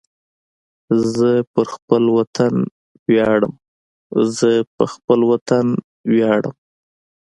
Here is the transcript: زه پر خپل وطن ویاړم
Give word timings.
زه 1.15 1.29
پر 1.55 1.65
خپل 5.05 5.25
وطن 5.27 5.65
ویاړم 6.13 6.53